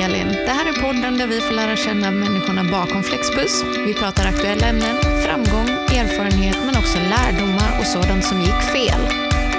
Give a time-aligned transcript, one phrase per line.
[0.00, 0.28] Elin.
[0.28, 3.64] Det här är podden där vi får lära känna människorna bakom Flexbus.
[3.86, 9.00] Vi pratar aktuella ämnen, framgång, erfarenhet men också lärdomar och sådant som gick fel.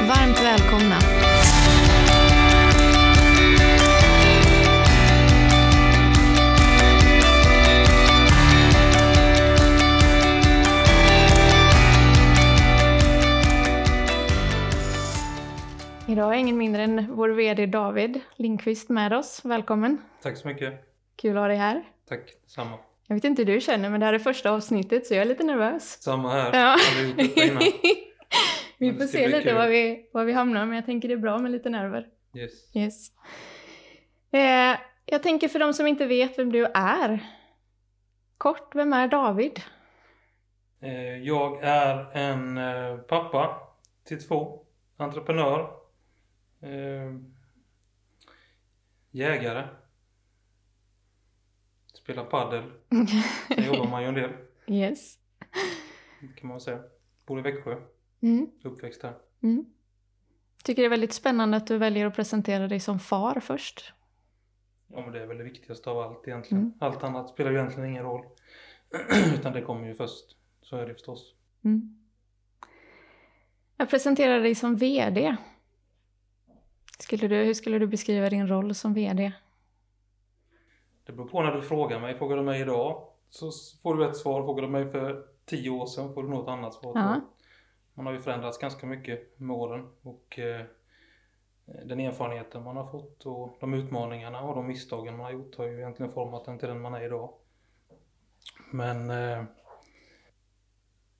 [0.07, 1.29] Varmt välkomna!
[16.10, 19.42] Idag har ingen mindre än vår VD David Lindqvist med oss.
[19.46, 19.97] Välkommen!
[20.21, 20.74] Tack så mycket.
[21.16, 21.83] Kul att ha dig här.
[22.07, 22.78] Tack, samma.
[23.07, 25.25] Jag vet inte hur du känner men det här är första avsnittet så jag är
[25.25, 26.02] lite nervös.
[26.02, 26.60] Samma här.
[26.60, 26.75] Ja.
[28.78, 31.38] Vi får se lite var vi, var vi hamnar men jag tänker det är bra
[31.38, 32.08] med lite nerver.
[32.33, 32.75] Yes.
[32.75, 33.11] Yes.
[34.31, 37.19] Eh, jag tänker för de som inte vet vem du är.
[38.38, 39.61] Kort, vem är David?
[40.81, 43.58] Eh, Jag är en eh, pappa
[44.08, 44.59] till två,
[44.97, 45.78] entreprenör,
[46.61, 47.16] eh,
[49.11, 49.67] jägare,
[51.93, 52.63] spelar paddel.
[53.55, 54.31] Sen jobbar man ju en del,
[54.67, 55.17] Yes.
[56.35, 56.79] kan man väl säga.
[57.25, 57.81] Bor i Växjö,
[58.21, 58.47] Mm.
[58.63, 59.13] uppväxt där.
[59.43, 59.66] Mm.
[60.63, 63.94] Tycker det är väldigt spännande att du väljer att presentera dig som far först.
[64.88, 66.63] Ja men det är väl det viktigaste av allt egentligen.
[66.63, 66.73] Mm.
[66.79, 68.25] Allt annat spelar ju egentligen ingen roll.
[69.35, 70.38] Utan det kommer ju först.
[70.61, 71.35] Så är det förstås.
[71.63, 71.95] Mm.
[73.77, 75.35] Jag presenterar dig som VD.
[77.00, 79.31] Skulle du, hur skulle du beskriva din roll som VD?
[81.06, 82.17] Det beror på när du frågar mig.
[82.17, 83.52] Frågar du mig idag så
[83.83, 84.44] får du ett svar.
[84.44, 86.91] Frågar du mig för tio år sedan får du något annat svar.
[86.95, 87.22] Ja.
[87.94, 89.88] Man har ju förändrats ganska mycket med åren.
[90.02, 90.66] Och eh,
[91.86, 95.66] den erfarenheten man har fått och de utmaningarna och de misstagen man har gjort har
[95.66, 97.34] ju egentligen format en till den man är idag.
[98.72, 99.44] Men eh,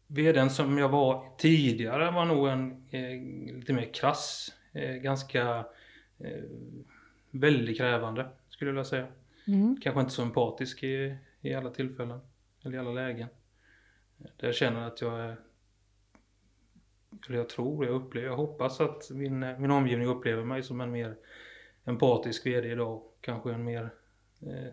[0.08, 4.54] VDn som jag var tidigare var nog en eh, lite mer krass,
[5.02, 5.66] ganska
[6.18, 6.44] eh,
[7.32, 9.08] väldigt krävande skulle jag vilja säga.
[9.48, 9.78] Mm.
[9.82, 12.20] Kanske inte så empatisk i, i alla tillfällen
[12.64, 13.28] eller i alla lägen.
[14.18, 15.38] Där jag känner att jag är,
[17.28, 20.92] eller jag tror, jag upplever, jag hoppas att min, min omgivning upplever mig som en
[20.92, 21.16] mer
[21.86, 23.02] empatisk VD idag.
[23.22, 23.90] Kanske en mer,
[24.42, 24.68] eh,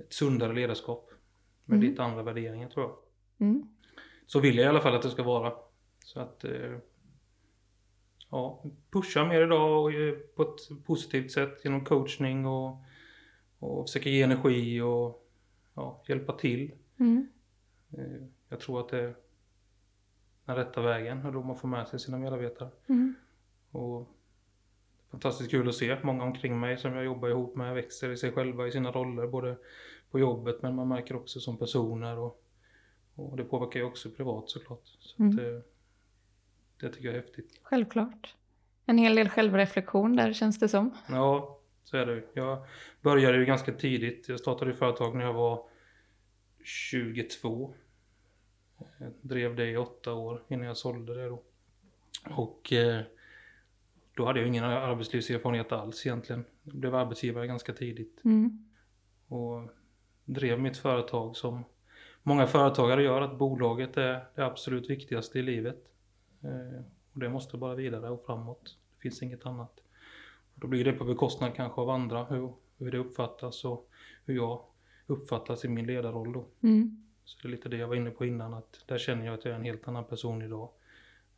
[0.00, 1.10] ett sundare ledarskap.
[1.64, 1.90] Med Mm.
[1.90, 2.96] lite andra värderingar tror jag.
[3.48, 3.68] Mm.
[4.26, 5.52] Så vill jag i alla fall att det ska vara.
[6.04, 6.78] Så att eh,
[8.30, 12.76] ja, pusha mer idag och, eh, på ett positivt sätt genom coachning och,
[13.58, 15.28] och försöka ge energi och
[15.74, 16.72] ja, hjälpa till.
[16.98, 17.28] Mm.
[17.92, 19.14] Eh, jag tror att det är
[20.44, 22.70] den rätta vägen och då man får med sig sina medarbetare.
[22.86, 23.14] Mm.
[23.70, 24.08] Och
[25.10, 28.32] fantastiskt kul att se många omkring mig som jag jobbar ihop med växer i sig
[28.32, 29.56] själva i sina roller både
[30.10, 32.42] på jobbet men man märker också som personer och,
[33.14, 34.80] och det påverkar ju också privat såklart.
[34.84, 35.34] Så Mm.
[35.34, 35.60] att, eh,
[36.80, 37.60] det tycker jag är häftigt.
[37.62, 38.34] Självklart.
[38.86, 40.90] En hel del självreflektion där känns det som.
[41.08, 42.22] Ja, så är det.
[42.32, 42.66] Jag
[43.00, 44.28] började ju ganska tidigt.
[44.28, 45.62] Jag startade företag när jag var
[46.64, 47.74] 22.
[48.98, 51.42] Jag drev det i åtta år innan jag sålde det då.
[52.30, 53.00] Och eh,
[54.14, 56.44] då hade jag ingen arbetslivserfarenhet alls egentligen.
[56.62, 58.64] Jag blev arbetsgivare ganska tidigt Mm.
[59.28, 59.70] och
[60.24, 61.64] drev mitt företag som
[62.22, 65.84] många företagare gör, att bolaget är det absolut viktigaste i livet.
[66.46, 66.80] Eh,
[67.12, 68.78] och det måste bara vidare och framåt.
[68.96, 69.80] Det finns inget annat.
[70.54, 73.90] Och då blir det på bekostnad kanske av andra, hur, hur det uppfattas och
[74.24, 74.64] hur jag
[75.06, 76.46] uppfattas i min ledarroll då.
[76.60, 77.02] Mm.
[77.24, 79.44] Så det är lite det jag var inne på innan, att där känner jag att
[79.44, 80.70] jag är en helt annan person idag.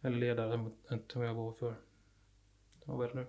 [0.03, 0.73] Eller ledare än
[1.15, 1.75] vad jag var för,
[2.85, 3.27] vad är det nu?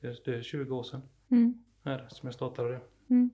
[0.00, 1.64] Det är, det är 20 år sedan Mm.
[1.82, 2.80] är det, som jag startade det.
[3.08, 3.30] Mm.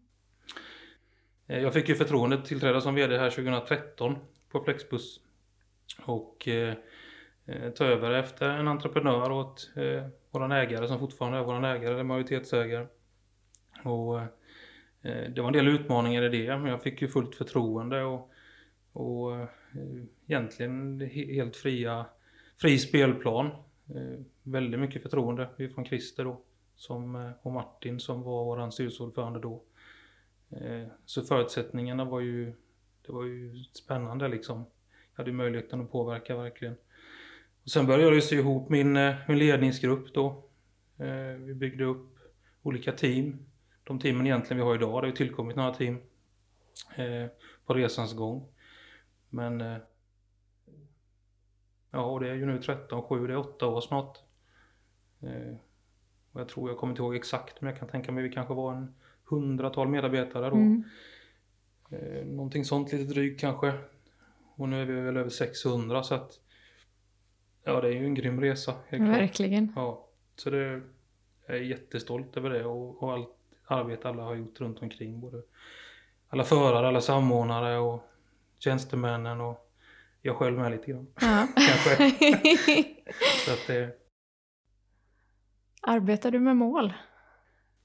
[1.47, 4.17] Eh, Jag fick ju förtroendet tillträda som VD här 2013
[4.51, 5.21] på Flexbus.
[6.03, 6.75] Och eh,
[7.47, 11.95] eh, ta över efter en entreprenör åt eh, våran ägare som fortfarande är våran ägare,
[11.95, 12.87] eller majoritetsägare.
[13.85, 14.27] Och eh,
[15.03, 18.31] eh det var en del utmaningar i det, men jag fick ju fullt förtroende och,
[18.93, 19.49] och eh,
[20.27, 22.07] egentligen helt fria,
[22.57, 23.47] fri spelplan.
[23.95, 26.41] Eh, väldigt mycket förtroende från Christer då,
[26.77, 29.63] som, eh, och Martin som var våran styrelseordförande då.
[30.51, 32.53] Eh, Så förutsättningarna var ju,
[33.07, 34.65] det var ju spännande liksom.
[35.15, 36.75] Jag hade ju möjligheten att påverka verkligen.
[37.65, 40.45] Och sen började jag sy ihop min, eh, min ledningsgrupp då.
[40.99, 42.19] Eh, Vi byggde upp
[42.63, 43.39] olika team.
[43.85, 45.99] De teamen egentligen vi har idag, det har ju tillkommit några team
[46.97, 47.27] eh,
[47.67, 48.49] på resans gång.
[49.31, 49.81] Men
[51.91, 54.19] ja, och det är ju nu 13, 7, det är 8 år snart.
[56.33, 58.55] Och jag tror, jag kommer inte ihåg exakt, men jag kan tänka mig vi kanske
[58.55, 58.95] var en
[59.25, 60.57] hundratal medarbetare då.
[60.57, 60.85] Mm.
[62.37, 63.73] Någonting sånt lite drygt kanske.
[64.57, 66.41] Och nu är vi väl över 600 så att
[67.65, 68.75] ja det är ju en grym resa.
[68.89, 69.19] Helt klart.
[69.19, 69.73] Verkligen.
[69.77, 70.81] Ja, så det,
[71.47, 73.31] jag är jättestolt över det och, och allt
[73.67, 75.21] arbete alla har gjort runt omkring.
[75.21, 75.43] Både
[76.29, 78.03] alla förare, alla samordnare och
[78.59, 79.71] tjänstemännen och
[80.23, 81.07] jag själv med lite grann.
[81.21, 81.49] Ja.
[81.55, 82.11] Kanske.
[83.47, 83.99] Så att det,
[85.87, 86.93] Arbetar du med mål?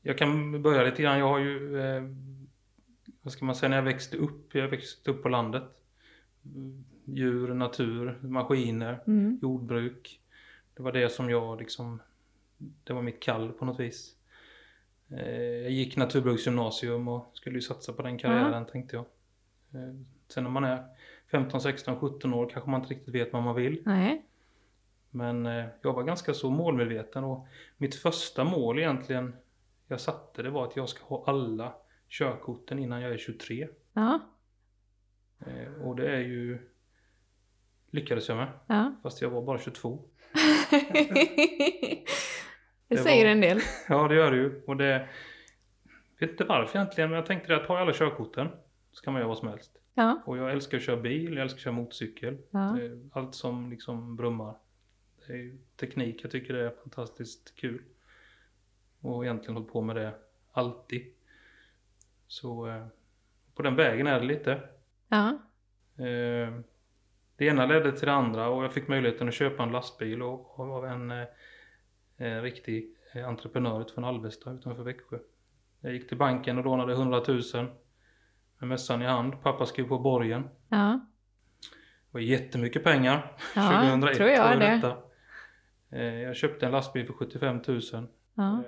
[0.01, 1.19] jag kan börja lite grann.
[1.19, 2.03] Jag har ju, eh,
[3.21, 5.63] vad ska man säga, när jag växte upp, jag växte upp på landet.
[7.05, 9.39] Djur, natur, maskiner, Mm.
[9.41, 10.21] jordbruk.
[10.75, 12.01] Det var det som jag liksom,
[12.83, 14.15] det var mitt kall på något vis.
[15.11, 19.05] Eh, jag gick naturbruksgymnasium och skulle ju satsa på den karriären tänkte jag.
[19.81, 19.95] Eh,
[20.27, 20.83] sen när man är
[21.31, 23.81] 15, 16, 17 år kanske man inte riktigt vet vad man vill.
[23.85, 24.25] Nej.
[25.09, 27.47] Men eh, jag var ganska så målmedveten och
[27.77, 29.35] mitt första mål egentligen
[29.87, 31.73] jag satte det var att jag ska ha alla
[32.09, 33.67] körkorten innan jag är 23.
[33.93, 34.19] Ja.
[35.47, 36.57] Eh, och det är ju
[37.91, 38.47] lyckades jag med.
[38.67, 38.95] ja.
[39.03, 40.03] Fast jag var bara 22.
[40.69, 42.05] det
[42.87, 43.59] Det säger var- en del.
[43.89, 44.61] Ja det gör det ju.
[44.67, 45.07] Och det
[46.19, 48.47] vet inte varför egentligen men jag tänkte att har jag alla körkorten
[48.91, 49.71] så kan man göra vad som helst.
[49.93, 50.21] Ja.
[50.25, 52.37] Och jag älskar att köra bil, jag älskar att köra motorcykel.
[52.51, 52.77] Ja.
[53.11, 54.55] Allt som liksom brummar.
[55.27, 57.81] Det är teknik, jag tycker det är fantastiskt kul.
[59.01, 60.13] Och egentligen hållit på med det
[60.51, 61.13] alltid.
[62.27, 62.85] Så eh,
[63.55, 64.61] på den vägen är det lite.
[65.09, 65.27] Ja.
[66.05, 66.53] Eh,
[67.35, 70.59] Det ena ledde till det andra och jag fick möjligheten att köpa en lastbil och
[70.59, 71.25] av en, eh,
[72.17, 75.17] en riktig eh, entreprenör utifrån Alvesta utanför Växjö.
[75.81, 77.41] Jag gick till banken och lånade 100 000
[78.59, 79.41] med mössan i hand.
[79.43, 80.49] Pappa skrev på borgen.
[80.69, 80.99] Ja.
[82.11, 83.37] Det var jättemycket pengar.
[83.55, 84.65] Ja, 2001 tror jag var det.
[84.75, 84.97] detta.
[85.89, 87.81] Eh, Jag köpte en lastbil för 75 000.
[88.35, 88.63] Ja.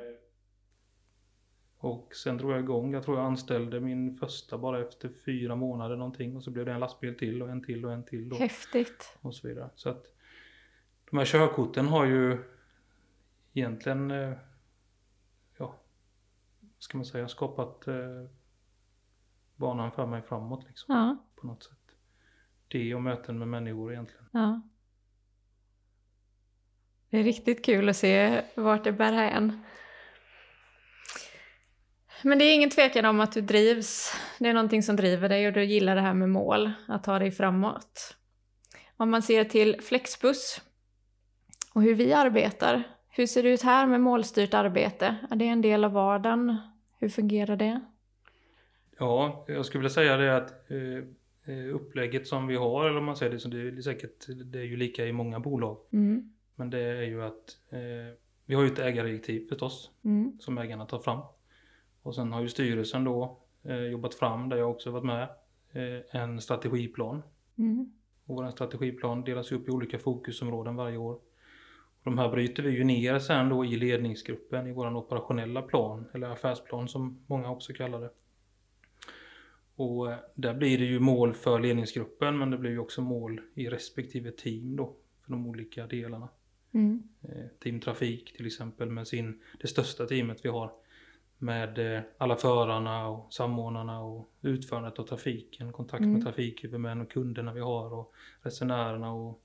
[1.84, 2.94] Och sen drog jag igång.
[2.94, 6.36] Jag tror jag anställde min första bara efter fyra månader någonting.
[6.36, 8.32] Och så blev det en lastbil till och en till och en till.
[8.32, 9.18] Och, Häftigt.
[9.22, 9.70] och så vidare.
[9.76, 10.06] Så att
[11.10, 12.38] de här körkorten har ju
[13.54, 14.34] egentligen, eh,
[15.58, 15.76] ja,
[16.60, 18.26] vad ska man säga, skapat eh,
[19.56, 20.96] banan för mig framåt liksom.
[20.96, 21.18] Ja.
[21.36, 21.96] På något sätt.
[22.68, 24.26] Det och möten med människor egentligen.
[24.32, 24.62] Ja.
[27.10, 29.64] Det är riktigt kul att se vart det bär hän.
[32.24, 34.14] Men det är ingen tvekan om att du drivs.
[34.40, 37.20] Det är någonting som driver dig och du gillar det här med mål, att ta
[37.20, 38.18] dig framåt.
[38.98, 40.62] Om man ser till Flexbus
[41.74, 42.84] och hur vi arbetar.
[43.10, 45.16] Hur ser det ut här med målstyrt arbete?
[45.32, 46.58] Är det en del av vardagen?
[47.00, 47.82] Hur fungerar det?
[49.00, 53.06] Ja, jag skulle vilja säga det att eh, eh, upplägget som vi har, eller om
[53.06, 55.78] man säger det, så det är säkert, det är ju lika i många bolag.
[55.94, 56.34] Mm.
[56.56, 57.80] Men det är ju att eh,
[58.46, 60.38] vi har ju ett ägardirektiv förstås, Mm.
[60.40, 61.20] som ägarna tar fram.
[62.02, 65.30] Och sen har ju styrelsen då eh, jobbat fram, där jag också varit med,
[65.72, 67.24] eh, en strategiplan.
[67.58, 67.94] Mm.
[68.26, 71.14] Och vår strategiplan delas upp i olika fokusområden varje år.
[72.04, 76.06] Och de här bryter vi ju ner sen då i ledningsgruppen i vår operationella plan,
[76.14, 78.10] eller affärsplan som många också kallar det.
[79.76, 83.42] Och eh, där blir det ju mål för ledningsgruppen men det blir ju också mål
[83.54, 86.30] i respektive team då för de olika delarna.
[86.74, 87.04] Mm.
[87.22, 90.72] Eh, Team Trafik till exempel med sin, det största teamet vi har
[91.42, 96.14] med eh, alla förarna och samordnarna och utförandet av trafiken, kontakt Mm.
[96.14, 99.44] med trafikhuvudmän och kunderna vi har och resenärerna och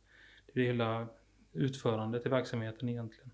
[0.55, 1.09] det hela
[1.53, 3.31] utförandet i verksamheten egentligen.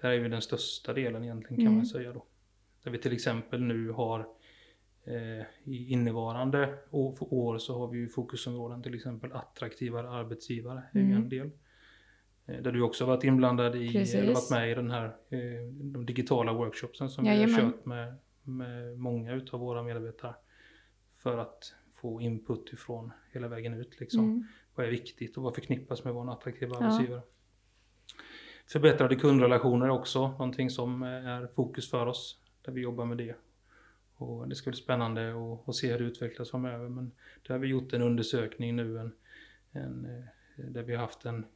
[0.00, 1.76] Det här är ju den största delen egentligen kan Mm.
[1.76, 2.24] man säga då.
[2.82, 4.20] Där vi till exempel nu har
[5.04, 11.00] eh, i innevarande år, år så har vi ju fokusområden till exempel attraktivare arbetsgivare är
[11.00, 11.16] Mm.
[11.16, 11.50] en del.
[12.46, 14.14] Eh, Där du också har varit inblandad i, Precis.
[14.14, 15.40] eller varit med i den här eh,
[15.72, 17.72] de digitala workshopsen som vi har Jajamän.
[17.72, 20.34] kört med, med många utav våra medarbetare.
[21.16, 24.24] För att få input ifrån hela vägen ut liksom.
[24.24, 24.44] Mm.
[24.74, 26.86] Vad är viktigt och vad förknippas med vår attraktiva Ja.
[26.86, 27.22] arbetsgivare.
[28.66, 32.38] Förbättrade kundrelationer är också någonting som eh, är fokus för oss.
[32.64, 33.34] Där vi jobbar med det.
[34.16, 36.88] Och det ska bli spännande att- att se hur det utvecklas framöver.
[36.88, 37.12] Men
[37.46, 38.98] där har vi gjort en undersökning nu.
[38.98, 39.12] En,
[39.72, 40.24] en,
[40.56, 41.46] där vi har haft en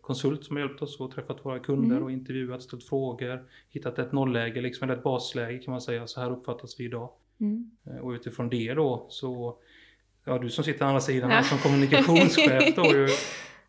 [0.00, 2.02] konsult som har hjälpt oss och träffat våra kunder Mm.
[2.04, 3.44] och intervjuat, ställt frågor.
[3.70, 6.06] Hittat ett nollläge, liksom, eller ett basläge kan man säga.
[6.06, 7.10] Så här uppfattas vi idag.
[7.40, 7.70] Mm.
[7.86, 9.56] Eh, Och utifrån det då så,
[10.24, 11.42] ja du som sitter andra sidan Ja.
[11.42, 13.08] som kommunikationschef då ju,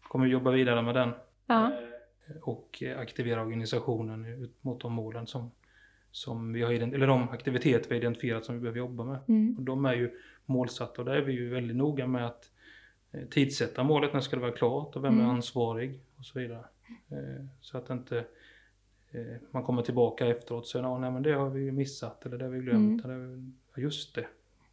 [0.01, 1.09] kommer jobba vidare med den.
[1.47, 1.65] Ja.
[2.27, 5.51] Eh, Och eh, aktivera organisationen ut mot de målen som,
[6.11, 9.19] som vi har eller de aktiviteter vi har identifierat som vi behöver jobba med.
[9.27, 9.55] Mm.
[9.57, 10.11] Och de är ju
[10.45, 12.49] målsatta och där är vi ju väldigt noga med att
[13.11, 15.25] eh, tidsätta målet, när ska det vara klart och vem Mm.
[15.25, 16.65] är ansvarig och så vidare.
[17.11, 18.17] Eh, Så att inte
[19.11, 22.37] eh, man kommer tillbaka efteråt och säger "Ja, nej men det har vi missat eller
[22.37, 23.05] det har vi glömt.
[23.05, 23.21] Mm.
[23.21, 24.27] Eller, ja, just det.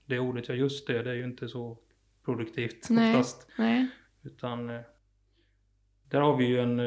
[0.06, 1.76] Det ordet, ja just det, det är ju inte så
[2.24, 3.10] produktivt Nej.
[3.10, 3.46] oftast.
[3.58, 3.88] Nej.
[4.22, 4.66] Utan
[6.10, 6.78] där har vi ju en,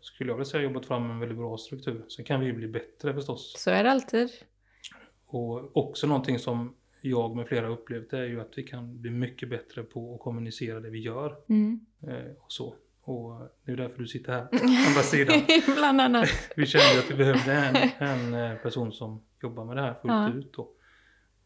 [0.00, 2.04] skulle jag vilja säga, jobbat fram en väldigt bra struktur.
[2.08, 3.54] Sen kan vi ju bli bättre förstås.
[3.58, 4.30] Så är det alltid.
[5.26, 6.74] och också någonting som
[7.10, 10.80] jag med flera upplevt är ju att vi kan bli mycket bättre på att kommunicera
[10.80, 11.36] det vi gör.
[11.48, 11.80] Mm.
[12.02, 12.74] Eh, och så.
[13.02, 15.40] Och det är därför du sitter här på andra sidan.
[15.76, 16.28] Bland annat.
[16.56, 17.76] Vi kände att vi behövde en,
[18.08, 20.32] en eh, person som jobbar med det här fullt Ja.
[20.34, 20.52] ut.
[20.52, 20.70] Då.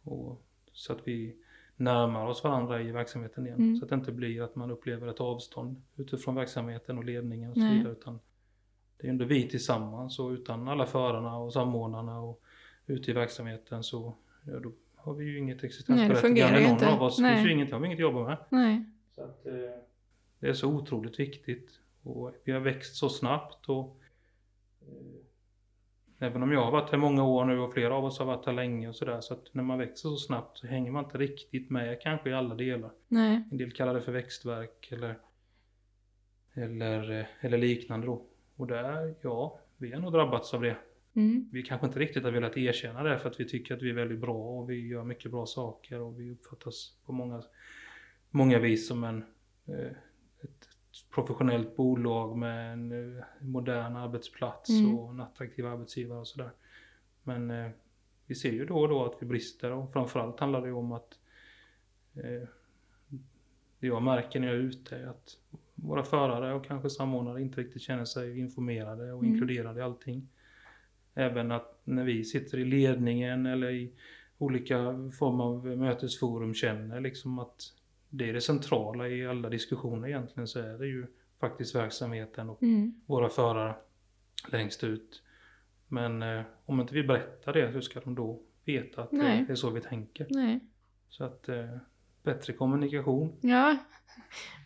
[0.05, 1.37] Och, så att vi
[1.76, 3.59] närmar oss varandra i verksamheten igen.
[3.59, 3.76] Mm.
[3.76, 7.57] Så att det inte blir att man upplever ett avstånd utifrån verksamheten och ledningen och
[7.57, 7.93] så vidare.
[7.93, 8.21] Utan
[8.97, 12.43] det är ändå vi tillsammans och utan alla förarna och samordnarna och
[12.87, 14.14] ute i verksamheten så
[14.47, 16.88] ja, då har vi ju inget Nej, det existensberättigande fungerar ju någon inte.
[16.88, 17.16] av oss.
[17.16, 17.37] Det Nej.
[17.37, 18.37] finns ju inget, har vi inget att jobba med.
[18.49, 18.85] Nej.
[19.14, 19.52] Så att, eh,
[20.40, 21.71] det är så otroligt viktigt.
[22.02, 23.69] Och vi har växt så snabbt.
[23.69, 24.00] Och,
[24.80, 28.26] eh, även om jag har varit här många år nu och flera av oss har
[28.26, 29.21] varit här länge och sådär.
[29.21, 32.35] Så att när man växer så snabbt så hänger man inte riktigt med kanske i
[32.35, 32.90] alla delar.
[33.09, 33.42] Nej.
[33.50, 35.19] En del kallar det för växtverk eller,
[36.54, 38.23] eller, eh, eller liknande då.
[38.57, 40.76] Och där, ja, vi har nog drabbats av det.
[41.14, 41.49] Mm.
[41.52, 43.95] Vi kanske inte riktigt har velat erkänna det för att vi tycker att vi är
[43.95, 47.43] väldigt bra och vi gör mycket bra saker och vi uppfattas på många,
[48.31, 49.25] många vis som en,
[49.67, 49.90] eh,
[50.43, 50.69] ett,
[51.14, 54.99] professionellt bolag med en eh, modern arbetsplats Mm.
[54.99, 56.50] och en attraktiv arbetsgivare och sådär.
[57.23, 57.71] Men eh,
[58.26, 60.93] vi ser ju då och då att vi brister och framförallt handlar det ju om
[60.93, 61.19] att
[62.14, 62.49] eh,
[63.81, 65.38] det jag märker när jag är ute är att
[65.75, 69.33] våra förare och kanske samordnare inte riktigt känner sig informerade och Mm.
[69.35, 70.29] inkluderade i allting.
[71.21, 73.93] Även att när vi sitter i ledningen eller i
[74.39, 74.77] olika
[75.19, 77.62] former av mötesforum känner liksom att
[78.09, 81.07] det är det centrala i alla diskussioner egentligen så är det ju
[81.41, 82.95] faktiskt verksamheten och Mm.
[83.07, 83.75] våra förare
[84.53, 85.23] längst ut.
[85.89, 89.45] Men eh, om inte vi berättar det, hur ska de då veta att Nej.
[89.47, 90.27] det är så vi tänker?
[90.31, 90.61] Nej.
[91.09, 91.77] Så att eh,
[92.23, 93.33] bättre kommunikation.
[93.41, 93.77] Ja,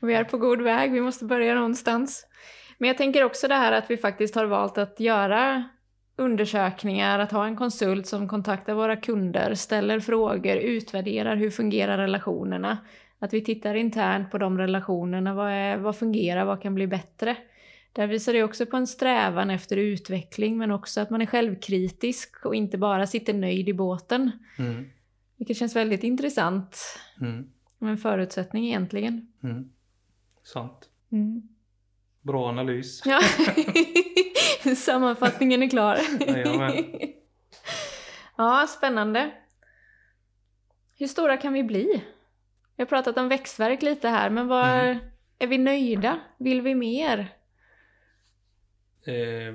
[0.01, 0.93] och vi är på god väg.
[0.93, 2.27] Vi måste börja någonstans.
[2.79, 5.69] Men jag tänker också det här att vi faktiskt har valt att göra
[6.17, 12.79] undersökningar, att ha en konsult som kontaktar våra kunder, ställer frågor, utvärderar hur fungerar relationerna.
[13.19, 17.37] Att vi tittar internt på de relationerna, vad, är, vad fungerar, vad kan bli bättre?
[17.93, 22.47] Där visar det också på en strävan efter utveckling men också att man är självkritisk
[22.47, 24.31] och inte bara sitter nöjd i båten.
[24.59, 24.91] Mm.
[25.37, 26.79] Vilket känns väldigt intressant
[27.21, 27.47] Mm.
[27.81, 29.33] en förutsättning egentligen.
[29.43, 29.71] Mm.
[30.43, 30.89] Sant.
[31.13, 31.43] Mm.
[32.23, 33.03] Bra analys.
[33.05, 33.21] Ja,
[34.77, 35.99] sammanfattningen är klar.
[36.27, 36.73] Jajamän.
[38.37, 39.31] ja, spännande.
[40.99, 42.05] Hur stora kan vi bli?
[42.77, 44.99] Vi har pratat om växtverk lite här, men vad, Mm.
[45.39, 46.21] är vi nöjda?
[46.39, 47.19] Vill vi mer?
[49.07, 49.55] Eh,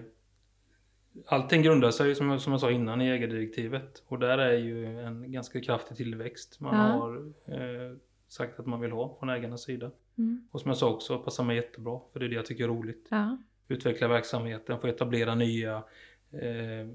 [1.28, 5.00] allting grundar sig som jag, som jag sa innan i ägardirektivet och där är ju
[5.00, 6.82] en ganska kraftig tillväxt man Ja.
[6.82, 7.16] har
[7.48, 7.98] eh,
[8.28, 9.92] sagt att man vill ha från ägarnas sida.
[10.18, 10.48] Mm.
[10.52, 12.68] Och som jag sa också, passar mig jättebra för det är det jag tycker är
[12.68, 13.08] roligt.
[13.12, 13.38] Ja.
[13.70, 15.84] Utveckla verksamheten, få etablera nya
[16.32, 16.88] eh,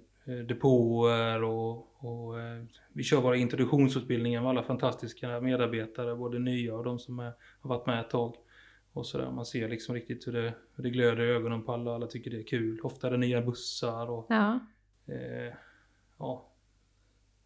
[0.46, 6.84] depåer och, och eh, vi kör våra introduktionsutbildningar med alla fantastiska medarbetare, både nya och
[6.84, 8.36] de som är, har varit med ett tag.
[8.92, 9.30] Och så där.
[9.30, 12.30] Man ser liksom riktigt hur det, hur det glöder i ögonen på alla, alla tycker
[12.30, 12.80] det är kul.
[12.80, 14.60] Ofta är det nya bussar och ja,
[15.06, 15.54] eh,
[16.18, 16.48] ja,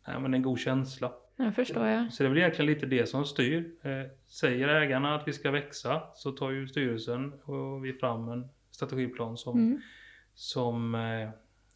[0.07, 1.13] Nej, men en god känsla.
[1.37, 2.13] det förstår jag.
[2.13, 3.71] Så det är väl egentligen lite det som styr.
[3.83, 8.49] Eh, säger ägarna att vi ska växa så tar ju styrelsen och vi fram en
[8.79, 9.81] strategiplan som, Mm.
[10.35, 11.29] som eh,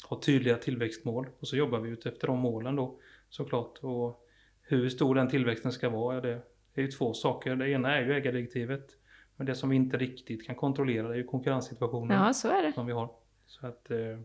[0.09, 3.79] har tydliga tillväxtmål och så jobbar vi ut efter de målen då såklart.
[3.83, 4.27] Och
[4.63, 6.41] hur stor den tillväxten ska vara, det
[6.75, 7.57] är ju två saker.
[7.57, 8.97] Det ena är ju ägardirektivet.
[9.37, 12.73] Men det som vi inte riktigt kan kontrollera är ju konkurrenssituationen Ja, så är det.
[12.73, 13.11] som vi har.
[13.47, 14.19] Så att eh,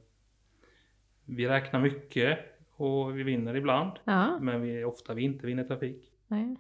[1.26, 2.40] vi räknar mycket
[2.76, 3.92] och vi vinner ibland.
[4.04, 6.12] Ja, Men vi, ofta vi inte vinner trafik.
[6.28, 6.56] nej.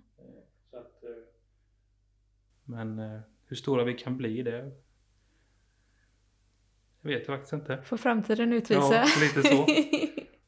[0.71, 1.09] Så att, eh,
[2.63, 4.71] men eh, hur stora vi kan bli det
[7.07, 7.77] vet jag faktiskt inte.
[7.83, 8.93] Får framtiden utvisa.
[8.95, 9.65] Ja, lite så.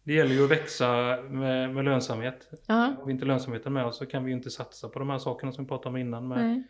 [0.04, 2.50] Det gäller ju att växa med, med lönsamhet.
[2.68, 5.10] ja, Har vi inte lönsamheten med oss så kan vi ju inte satsa på de
[5.10, 6.64] här sakerna som vi pratade om innan med nej.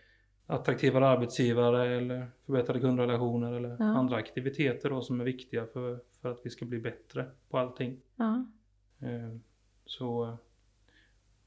[0.45, 3.85] attraktivare arbetsgivare eller förbättrade kundrelationer eller Ja.
[3.85, 7.97] andra aktiviteter då som är viktiga för, för att vi ska bli bättre på allting.
[8.15, 8.45] Ja,
[9.01, 9.37] Eh,
[9.85, 10.35] Så eh,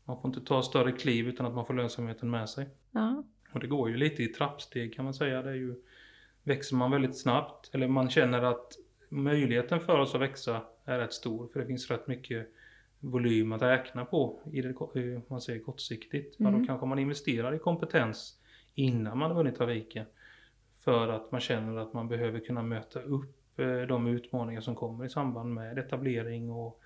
[0.05, 2.69] man får inte ta större kliv utan att man får lönsamheten med sig.
[2.91, 5.43] ja, Och det går ju lite i trappsteg kan man säga.
[5.43, 5.75] Det är ju,
[6.45, 8.73] växer man väldigt snabbt eller man känner att
[9.09, 12.49] möjligheten för oss att växa är rätt stor för det finns rätt mycket
[13.01, 16.35] volym att räkna på i det, eh, man säger kortsiktigt.
[16.39, 16.61] Ja, Mm.
[16.61, 18.39] då kanske man investerar i kompetens
[18.75, 20.07] innan man har vunnit trafiken.
[20.81, 25.05] För att man känner att man behöver kunna möta upp eh, de utmaningar som kommer
[25.05, 26.81] i samband med etablering och,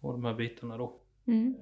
[0.00, 0.96] och de här bitarna då.
[1.26, 1.56] mm.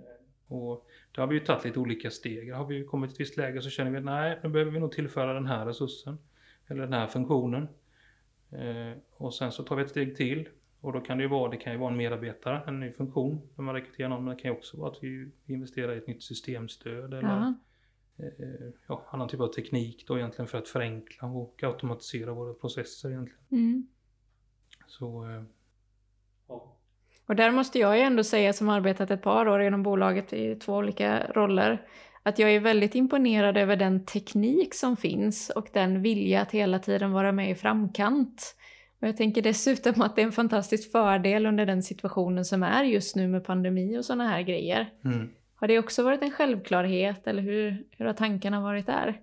[0.49, 2.53] Och där har vi ju tagit lite olika steg.
[2.55, 4.81] Har vi kommit till ett visst läge så känner vi att nej, nu behöver vi
[4.81, 6.19] nog tillföra den här resursen.
[6.69, 7.69] Eller den här funktionen.
[8.51, 10.49] Eh, och sen så tar vi ett steg till.
[10.81, 13.49] Och då kan det ju vara, det kan ju vara en medarbetare, en ny funktion
[13.57, 14.25] när man rekryterar någon.
[14.25, 17.55] Men det kan ju också vara att vi investerar i ett nytt systemstöd eller
[18.19, 23.11] eh, ja, annan typ av teknik då egentligen för att förenkla och automatisera våra processer
[23.11, 23.45] egentligen.
[23.51, 23.89] Mm.
[24.87, 25.43] Så eh,
[26.49, 26.77] ja.
[27.27, 30.55] Och där måste jag ju ändå säga som arbetat ett par år inom bolaget i
[30.55, 31.87] två olika roller,
[32.27, 36.79] att jag är väldigt imponerad över den teknik som finns och den vilja att hela
[36.79, 38.57] tiden vara med i framkant.
[39.01, 42.85] Och jag tänker dessutom att det är en fantastisk fördel under den situationen som är
[42.85, 44.91] just nu med pandemi och sådana här grejer.
[45.05, 45.29] Mm.
[45.55, 49.21] Har det också varit en självklarhet eller hur, hur har tankarna varit där?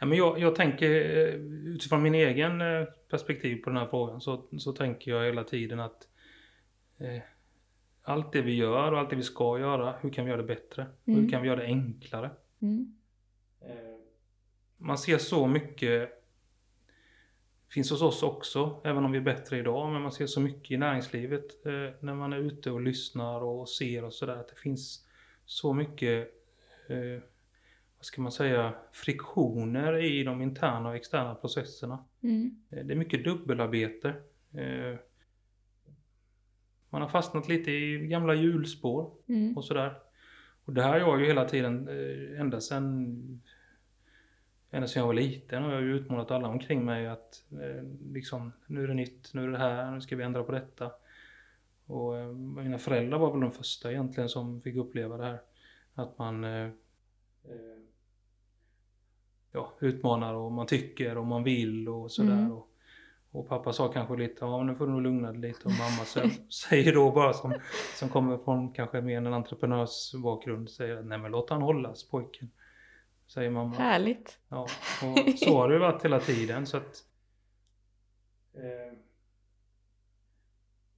[0.00, 1.34] Ja, men jag, jag tänker eh,
[1.74, 5.80] utifrån min egen eh, perspektiv på den här frågan så, så tänker jag hela tiden
[5.80, 6.08] att
[7.00, 7.22] eh,
[8.08, 10.46] allt det vi gör och allt det vi ska göra, hur kan vi göra det
[10.48, 10.86] bättre?
[11.06, 11.20] Mm.
[11.20, 12.30] hur kan vi göra det enklare?
[12.62, 12.94] Mm.
[13.60, 13.96] Eh,
[14.76, 16.14] Man ser så mycket
[17.70, 20.70] finns hos oss också, även om vi är bättre idag, men man ser så mycket
[20.70, 24.56] i näringslivet eh, när man är ute och lyssnar och ser och sådär, att det
[24.56, 25.06] finns
[25.44, 26.28] så mycket,
[26.88, 27.22] eh,
[27.98, 32.04] vad ska man säga, friktioner i de interna och externa processerna.
[32.22, 32.62] Mm.
[32.70, 34.08] Eh, Det är mycket dubbelarbete.
[34.54, 34.98] Eh,
[36.90, 39.56] Man har fastnat lite i gamla hjulspår Mm.
[39.56, 39.94] och sådär.
[40.64, 43.40] Och det här har jag ju hela tiden, eh, ända sedan,
[44.70, 48.52] ända sedan jag var liten har jag ju utmålat alla omkring mig att eh, liksom,
[48.66, 50.90] nu är det nytt, nu är det här, nu ska vi ändra på detta.
[51.86, 55.40] Och eh, mina föräldrar var väl de första egentligen som fick uppleva det här.
[55.94, 56.66] Att man eh,
[57.44, 57.78] eh,
[59.52, 62.32] ja, utmanar och man tycker och man vill och sådär.
[62.32, 62.52] Mm.
[62.52, 62.68] Och,
[63.30, 65.64] och pappa sa kanske lite, ja nu får du nog lugna dig lite.
[65.64, 66.20] Och mamma så,
[66.68, 67.54] säger då bara som,
[67.94, 72.50] som kommer från kanske mer en entreprenörsbakgrund, säger att nej men låt han hållas pojken.
[73.26, 73.74] Säger mamma.
[73.74, 74.38] Härligt.
[74.48, 74.66] Ja,
[75.02, 76.96] och så har det varit hela tiden så att
[78.54, 78.98] eh,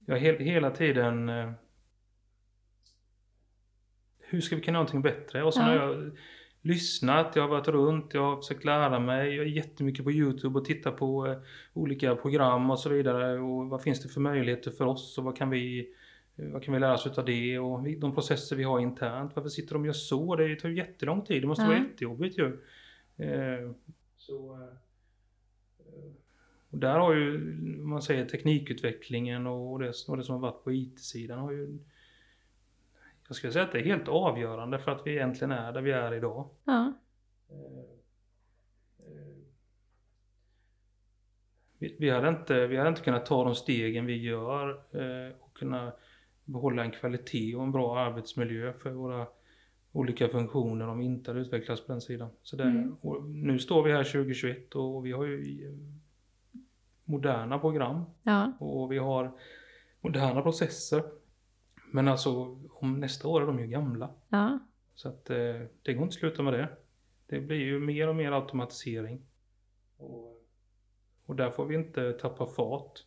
[0.05, 1.51] jag he hela tiden eh,
[4.19, 5.43] hur ska vi kunna göra någonting bättre?
[5.43, 5.75] Och så Ja.
[5.75, 6.11] jag
[6.61, 9.35] lyssnat, jag har varit runt, jag har försökt lära mig.
[9.35, 11.37] Jag är jättemycket på Youtube och tittar på eh,
[11.73, 13.39] olika program och så vidare.
[13.39, 15.93] Och vad finns det för möjligheter för oss och vad kan vi,
[16.37, 17.59] eh, vad kan vi lära oss utav det?
[17.59, 20.35] Och de processer vi har internt, varför sitter de och gör så?
[20.35, 21.67] Det tar ju jättelång tid, det måste Ja.
[21.67, 22.45] vara jättejobbigt ju.
[23.17, 23.71] Eh,
[24.17, 24.59] så,
[26.69, 27.35] och där har ju,
[27.81, 31.77] om man säger teknikutvecklingen och det, och det som har varit på IT-sidan har ju
[33.31, 35.91] jag skulle säga att det är helt avgörande för att vi egentligen är där vi
[35.91, 36.49] är idag.
[36.65, 36.93] Ja.
[41.79, 45.53] Vi, vi, hade inte, vi hade inte kunnat ta de stegen vi gör eh, och
[45.57, 45.91] kunna
[46.45, 49.27] behålla en kvalitet och en bra arbetsmiljö för våra
[49.91, 52.29] olika funktioner om vi inte hade utvecklats på den sidan.
[52.43, 52.95] Så det, Mm.
[53.43, 55.73] nu står vi här 2021 och vi har ju eh,
[57.03, 58.51] moderna program Ja.
[58.59, 59.31] och vi har
[60.01, 61.03] moderna processer.
[61.91, 64.09] Men alltså om nästa år är de ju gamla.
[64.29, 64.59] Ja.
[64.95, 65.37] Så att eh,
[65.81, 66.69] det går inte att sluta med det.
[67.27, 69.21] Det blir ju mer och mer automatisering.
[69.97, 70.45] Och,
[71.25, 73.05] och där får vi inte tappa fart.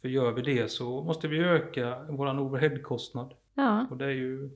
[0.00, 3.34] För gör vi det så måste vi öka våran overheadkostnad.
[3.54, 3.86] Ja.
[3.90, 4.50] Och det är ju,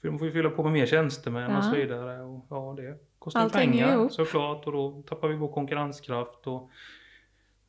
[0.00, 1.62] då får vi fylla på med mer tjänstemän och Ja.
[1.62, 2.22] så vidare.
[2.22, 6.46] Och, ja, det kostar ju Allt hänger pengar såklart och då tappar vi vår konkurrenskraft.
[6.46, 6.70] Och,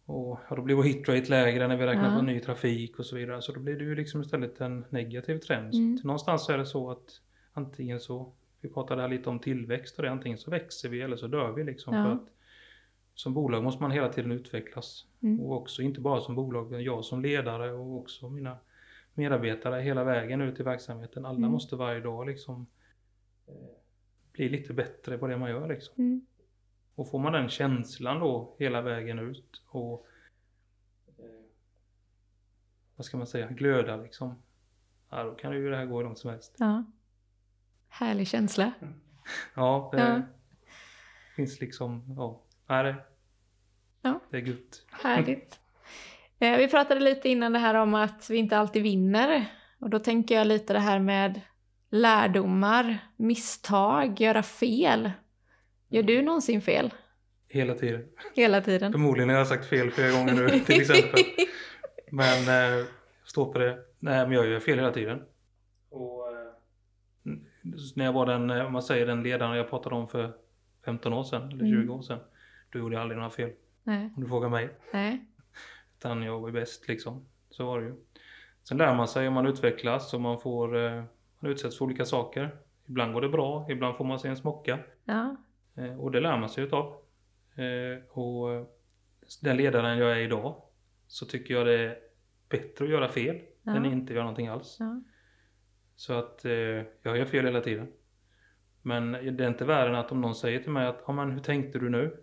[0.09, 2.15] och ja, då blir vår hitrate lägre när vi räknar Ja.
[2.19, 3.41] på ny trafik och så vidare.
[3.41, 5.73] Så då blir det ju liksom istället en negativ trend.
[5.73, 5.97] Mm.
[5.97, 7.21] Så någonstans är det så att
[7.53, 11.17] antingen så, vi pratade här lite om tillväxt och det, antingen så växer vi eller
[11.17, 11.95] så dör vi liksom.
[11.95, 12.03] Ja.
[12.03, 12.29] För att
[13.13, 15.05] som bolag måste man hela tiden utvecklas.
[15.23, 15.39] Mm.
[15.39, 18.57] Och också inte bara som bolag, utan jag som ledare och också mina
[19.13, 21.25] medarbetare hela vägen ut i verksamheten.
[21.25, 21.51] Alla Mm.
[21.51, 22.67] måste varje dag liksom
[23.47, 23.53] eh,
[24.31, 26.25] bli lite bättre på det man gör liksom.
[26.97, 30.05] Och får man den känslan då hela vägen ut och
[31.17, 31.25] eh,
[32.95, 34.35] vad ska man säga, glöda liksom.
[35.09, 36.55] Ja, då kan ju det här gå hur långt som helst.
[36.59, 36.83] ja.
[37.89, 38.71] Härlig känsla.
[39.55, 40.21] Ja, det Ja.
[41.35, 42.95] finns liksom, ja, nej, det,
[44.01, 44.19] Ja.
[44.29, 44.85] det är gött.
[44.91, 45.59] Härligt.
[46.39, 49.45] Eh, Vi pratade lite innan det här om att vi inte alltid vinner.
[49.79, 51.41] Och då tänker jag lite det här med
[51.89, 55.11] lärdomar, misstag, göra fel.
[55.89, 56.93] Gör du någonsin fel?
[57.49, 58.05] Hela tiden.
[58.35, 58.91] Hela tiden?
[58.91, 61.19] Förmodligen har jag sagt fel flera gånger nu till exempel.
[62.11, 62.85] Men eh, jag
[63.23, 63.77] står på det.
[63.99, 65.21] Nej, men jag gör fel hela tiden.
[65.89, 67.33] Och, eh,
[67.95, 70.33] när jag var den, eh, om man säger den ledaren jag pratade om för
[70.85, 71.89] 15 år sedan, eller 20 Mm.
[71.91, 72.19] år sedan.
[72.71, 73.51] Då gjorde jag aldrig några fel.
[73.83, 74.09] Nej.
[74.15, 74.69] Om du frågar mig.
[74.93, 75.25] Nej.
[75.97, 77.25] Utan jag var bäst liksom.
[77.49, 77.95] Så var det ju.
[78.63, 81.03] Sen lär man sig om man utvecklas och man får, eh,
[81.39, 82.55] man utsätts för olika saker.
[82.85, 84.79] Ibland går det bra, ibland får man sig en smocka.
[85.05, 85.35] Ja.
[85.77, 86.85] Eh, Och det lär man sig utav.
[87.55, 88.67] Eh, Och
[89.41, 90.61] den ledaren jag är idag
[91.07, 91.97] så tycker jag det
[92.49, 93.75] bättre att göra fel Ja.
[93.75, 94.77] än att inte göra någonting alls.
[94.79, 95.01] Ja.
[95.95, 96.51] Så att eh,
[97.01, 97.87] jag gör fel hela tiden.
[98.81, 101.31] Men det är inte värre än att om någon säger till mig att ja, men
[101.31, 102.17] hur tänkte du nu?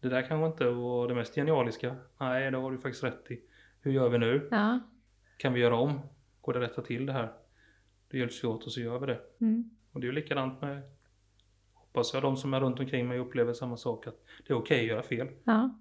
[0.00, 1.96] Det där kanske inte var det mest genialiska.
[2.20, 3.40] Nej, det har du faktiskt rätt i.
[3.80, 4.48] Hur gör vi nu?
[4.50, 4.80] Ja.
[5.36, 6.00] Kan vi göra om?
[6.40, 7.32] Går det att rätta till det här?
[8.10, 9.20] Det hjälps vi åt och så gör vi det.
[9.40, 9.70] Mm.
[9.92, 10.82] Och det är ju likadant med,
[11.94, 14.06] hoppas jag, de som är runt omkring mig upplever samma sak.
[14.06, 15.28] Att det är okej att göra fel.
[15.44, 15.78] Ja.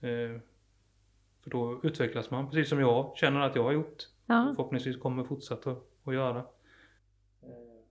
[0.00, 0.40] Eh,
[1.42, 3.96] för då utvecklas man, precis som jag känner att jag har gjort.
[4.26, 4.52] Ja.
[4.56, 5.70] Förhoppningsvis kommer fortsätta
[6.04, 6.38] att göra.
[7.42, 7.82] Eh,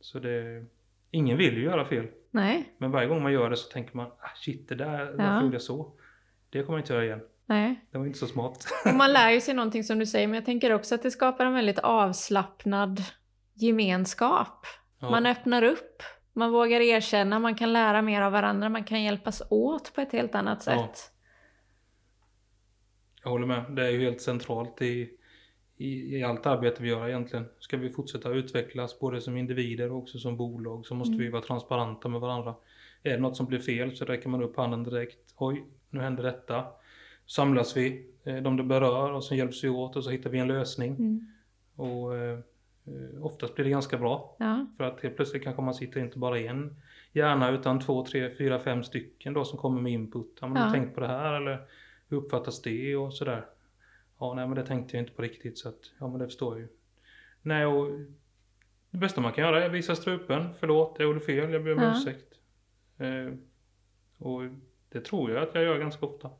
[0.00, 0.64] Så det,
[1.10, 2.06] ingen vill ju göra fel.
[2.30, 2.74] Nej.
[2.78, 5.42] Men varje gång man gör det så tänker man, ah, shit det där, varför Ja.
[5.42, 5.92] gjorde jag så?
[6.50, 7.20] Det kommer jag inte göra igen.
[7.46, 7.84] Nej.
[7.90, 8.66] Det var inte så smart.
[8.86, 11.10] Och man lär ju sig någonting som du säger, men jag tänker också att det
[11.10, 13.00] skapar en väldigt avslappnad
[13.54, 14.66] gemenskap.
[15.02, 15.10] Ja.
[15.10, 19.42] Man öppnar upp, man vågar erkänna, man kan lära mer av varandra, man kan hjälpas
[19.50, 20.72] åt på ett helt annat Ja.
[20.88, 21.12] sätt.
[23.24, 23.64] Jag håller med.
[23.76, 25.10] Det är ju helt centralt i,
[25.76, 27.44] i, i allt arbete vi gör egentligen.
[27.58, 31.24] Ska vi fortsätta utvecklas både som individer och också som bolag så måste Mm.
[31.24, 32.54] vi vara transparenta med varandra.
[33.02, 35.34] Är det något som blir fel så räcker man upp handen direkt.
[35.36, 36.64] Oj, nu hände detta.
[37.26, 40.38] Samlas vi, eh, de det berör och så hjälps vi åt och så hittar vi
[40.38, 40.94] en lösning.
[40.94, 41.26] Mm.
[41.76, 42.38] Och eh,
[43.20, 44.36] oftast blir det ganska bra.
[44.38, 44.66] Ja.
[44.76, 46.76] För att helt plötsligt kanske man sitter inte bara en
[47.12, 50.38] hjärna utan två, tre, fyra, fem stycken då som kommer med input.
[50.40, 50.66] Ja, men Ja.
[50.68, 51.66] du tänkt på det här eller
[52.08, 53.46] hur uppfattas det och sådär.
[54.18, 56.52] Ja, nej men det tänkte jag inte på riktigt så att, ja men det förstår
[56.54, 56.68] jag ju.
[57.42, 57.90] Nej och
[58.90, 60.48] det bästa man kan göra är att visa strupen.
[60.60, 61.94] Förlåt, jag gjorde fel, jag ber om Ja.
[61.96, 62.34] ursäkt.
[62.98, 63.34] Eh,
[64.18, 64.42] och
[64.88, 66.30] det tror jag att jag gör ganska ofta.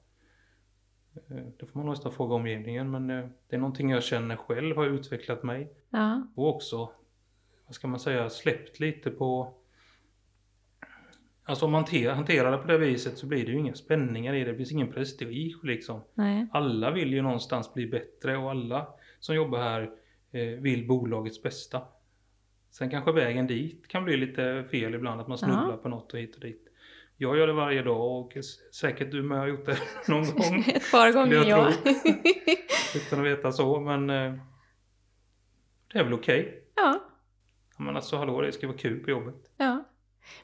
[1.14, 4.77] Eh, det får man nästan fråga omgivningen men eh, det är någonting jag känner själv
[4.77, 5.72] har utvecklat mig.
[5.90, 6.27] Ja.
[6.35, 6.90] Och också,
[7.66, 9.55] vad ska man säga, släppt lite på...
[11.44, 14.35] Alltså om man hanterar, hanterar det på det viset så blir det ju inga spänningar
[14.35, 14.51] i det.
[14.51, 16.01] Det finns ingen prestige liksom.
[16.14, 16.46] Nej.
[16.53, 18.87] Alla vill ju någonstans bli bättre och alla
[19.20, 19.90] som jobbar här
[20.33, 21.83] eh, vill bolagets bästa.
[22.70, 25.77] Sen kanske vägen dit kan bli lite fel ibland, att man snubblar Ja.
[25.77, 26.68] på något och hit och dit.
[27.16, 28.33] Jag gör det varje dag och
[28.75, 30.64] säkert du med har gjort det någon gång.
[30.75, 31.72] Ett par gånger jag ja.
[32.96, 34.35] Utan att veta så, men eh,
[35.92, 36.62] det är väl okej.
[36.77, 37.01] ja.
[37.79, 39.35] Ja, Men alltså hallå, det ska vara kul på jobbet.
[39.57, 39.85] Ja.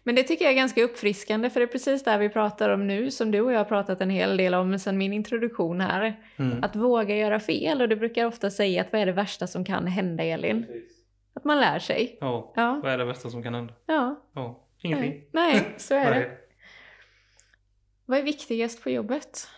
[0.03, 2.87] Men det tycker jag är ganska uppfriskande för det är precis det vi pratar om
[2.87, 6.21] nu som du och jag har pratat en hel del om sedan min introduktion här.
[6.37, 6.65] Mm.
[6.65, 9.65] Att våga göra fel och du brukar ofta säga att vad är det värsta som
[9.65, 10.67] kan hända Elin?
[11.35, 12.19] Att man lär sig.
[12.21, 13.75] Ja, Ja, vad är det värsta som kan hända?
[13.87, 14.23] ja.
[14.35, 15.13] Ja, ingenting.
[15.33, 16.31] Nej, nej så är det.
[18.09, 19.49] Vad är viktigast på jobbet?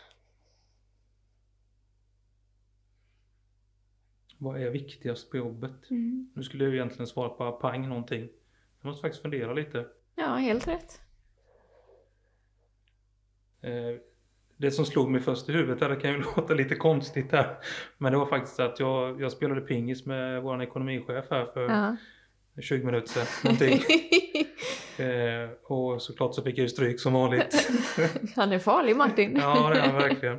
[4.39, 5.91] Vad är viktigast på jobbet?
[5.91, 6.31] Mm.
[6.35, 8.29] Nu skulle jag egentligen svara på pang någonting.
[8.81, 9.87] Jag måste faktiskt fundera lite.
[10.15, 11.01] Ja, helt rätt.
[13.61, 14.01] Eh,
[14.57, 17.57] det som slog mig först i huvudet, det kan ju låta lite konstigt här.
[17.99, 21.97] Men det var faktiskt att jag, jag spelade pingis med vår ekonomichef här för Ja.
[22.63, 23.27] 20 minuter sedan.
[23.45, 23.81] Någonting.
[25.01, 27.71] Eh, och såklart så fick jag ju stryk som vanligt.
[28.37, 29.37] Han är farlig Martin.
[29.37, 30.39] ja, det är han verkligen.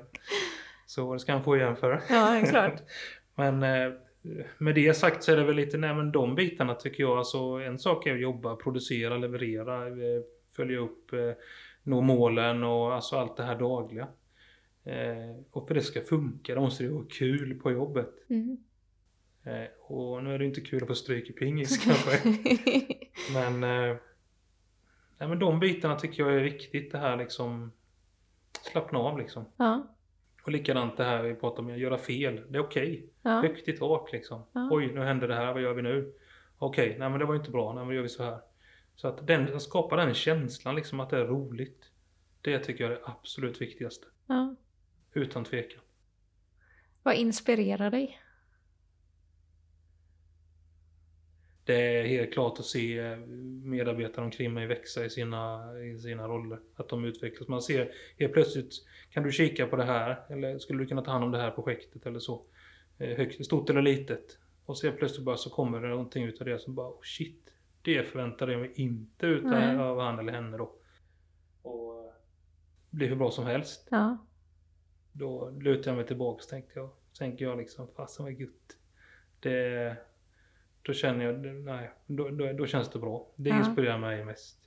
[0.86, 2.02] Så det ska han få igen för.
[2.10, 2.76] Ja, klart.
[3.36, 3.94] Men eh,
[4.58, 7.40] med det sagt så är det väl lite, nej men de bitarna tycker jag, alltså
[7.40, 10.22] en sak är att jobba, producera, leverera, eh,
[10.56, 11.32] följa upp, eh,
[11.84, 14.08] nå målen och alltså allt det här dagliga.
[14.84, 18.10] Eh, och för det ska funka, då måste det vara kul på jobbet.
[18.30, 18.58] Mm.
[19.80, 22.30] Och nu är det inte kul att få stryk i pingis kanske.
[23.34, 23.64] Men,
[25.22, 27.72] nej, men de bitarna tycker jag är viktigt, det här liksom
[28.72, 29.46] slappna av liksom.
[29.58, 29.96] ja,
[30.44, 32.42] Och likadant det här vi pratar om, att göra fel.
[32.50, 33.10] Det är okej.
[33.22, 34.44] ja, Högt i tak liksom.
[34.54, 34.68] Ja.
[34.72, 36.14] Oj, nu hände det här, vad gör vi nu?
[36.58, 38.40] Okej, nej men det var inte bra, nej men gör vi så här.
[38.96, 41.92] Så att den, skapa den känslan liksom att det är roligt.
[42.42, 44.08] Det tycker jag är det absolut viktigaste.
[44.28, 44.56] ja.
[45.14, 45.82] Utan tvekan.
[47.04, 48.20] Vad inspirerar dig?
[51.64, 53.18] Det är helt klart att se eh,
[53.64, 56.60] medarbetare omkring mig växa i sina, i sina roller.
[56.76, 57.48] Att de utvecklas.
[57.48, 58.74] Man ser helt plötsligt,
[59.10, 60.26] kan du kika på det här?
[60.30, 62.46] Eller skulle du kunna ta hand om det här projektet eller så?
[62.98, 64.38] Eh, Högt, stort eller litet?
[64.66, 67.54] Och så helt plötsligt bara så kommer det någonting utav det som bara, oh shit.
[67.82, 69.78] Det förväntade jag mig inte utav Nej.
[69.78, 70.76] av han eller henne då.
[71.62, 72.14] Och eh,
[72.90, 73.88] blir hur bra som helst.
[73.92, 74.18] Ja,
[75.12, 76.90] Då lutar jag mig tillbaka tänkte jag.
[77.18, 78.78] Tänker jag liksom, fasen vad gött.
[79.40, 79.98] Det,
[80.82, 83.28] då känner jag, nej, då, då, då känns det bra.
[83.36, 83.58] Det Ja.
[83.60, 84.58] inspirerar mig mest.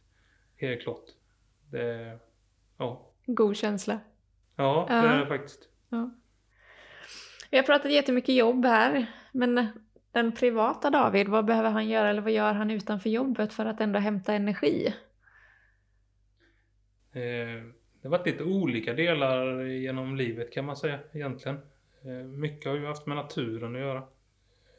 [0.56, 1.04] Helt klart.
[1.70, 2.18] Det,
[2.78, 3.10] ja.
[3.26, 4.00] god känsla.
[4.56, 5.02] Ja, det Ja.
[5.02, 5.68] är det faktiskt.
[5.88, 6.10] Ja.
[7.50, 9.66] Vi har pratat jättemycket jobb här, men
[10.12, 13.80] den privata David, vad behöver han göra eller vad gör han utanför jobbet för att
[13.80, 14.94] ändå hämta energi?
[17.12, 17.62] Eh,
[18.00, 21.58] det har varit lite olika delar genom livet kan man säga egentligen.
[22.04, 24.02] Eh, mycket har ju haft med naturen att göra.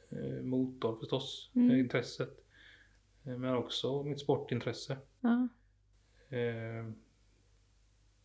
[0.10, 1.72] Eh, motor förstås, Mm.
[1.72, 2.46] eh, intresset.
[3.26, 4.98] Eh, men också mitt sportintresse.
[5.22, 5.48] Ja.
[6.38, 6.90] Eh,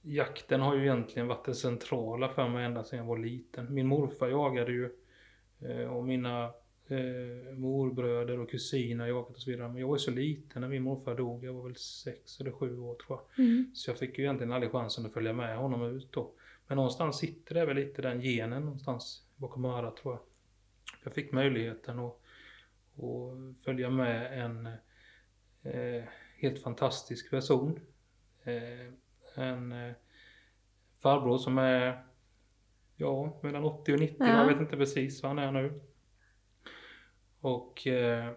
[0.02, 3.74] jakten har ju egentligen varit det centrala för mig ända sedan jag var liten.
[3.74, 4.90] Min morfar jagade ju
[5.60, 6.44] eh, och mina
[6.88, 9.68] eh, morbröder och kusiner jagade och så vidare.
[9.68, 11.44] Men jag var ju så liten när min morfar dog.
[11.44, 13.44] Jag var väl sex eller sju år tror jag.
[13.46, 13.70] Mm.
[13.74, 16.32] Så jag fick ju egentligen aldrig chansen att följa med honom ut då.
[16.66, 20.22] Men någonstans sitter det väl lite den genen någonstans bakom örat tror jag.
[21.04, 22.20] Jag fick möjligheten att,
[22.96, 24.66] att följa med en
[25.62, 26.04] eh,
[26.36, 27.80] helt fantastisk person.
[28.44, 28.92] Eh,
[29.44, 29.92] en eh,
[31.02, 32.04] farbror som är
[32.96, 34.26] ja, mellan 80 och 90, Ja.
[34.26, 35.80] jag vet inte precis vad han är nu.
[37.40, 38.32] Och eh,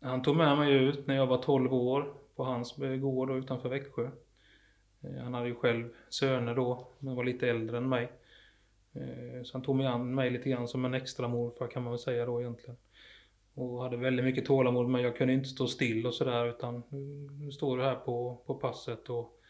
[0.00, 4.10] han tog med mig ut när jag var 12 år på hans gård utanför Växjö.
[5.00, 8.12] Eh, Han hade ju själv söner då, men var lite äldre än mig.
[8.94, 11.92] Eh, Så han tog mig an mig lite grann som en extra morfar kan man
[11.92, 12.76] väl säga då egentligen.
[13.54, 17.28] Och hade väldigt mycket tålamod men jag kunde inte stå still och sådär utan "Nu-
[17.40, 19.40] nu står du här på, på passet och,